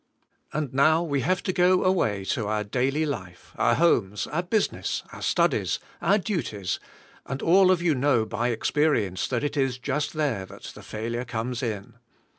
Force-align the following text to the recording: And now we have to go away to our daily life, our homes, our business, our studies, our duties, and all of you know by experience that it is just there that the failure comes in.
And 0.51 0.73
now 0.73 1.03
we 1.03 1.21
have 1.21 1.43
to 1.43 1.53
go 1.53 1.83
away 1.83 2.25
to 2.25 2.47
our 2.47 2.63
daily 2.63 3.05
life, 3.05 3.51
our 3.55 3.75
homes, 3.75 4.25
our 4.25 4.41
business, 4.41 5.03
our 5.13 5.21
studies, 5.21 5.77
our 6.01 6.17
duties, 6.17 6.79
and 7.27 7.39
all 7.43 7.69
of 7.69 7.83
you 7.83 7.93
know 7.93 8.25
by 8.25 8.47
experience 8.47 9.27
that 9.27 9.43
it 9.43 9.55
is 9.55 9.77
just 9.77 10.13
there 10.13 10.47
that 10.47 10.63
the 10.73 10.81
failure 10.81 11.23
comes 11.23 11.61
in. 11.61 11.97